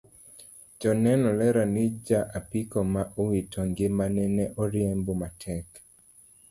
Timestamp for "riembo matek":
4.71-5.67